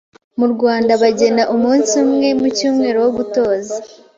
[0.39, 3.75] mu Rwanda bagena umunsi umwe mu cyumweru wo gutoza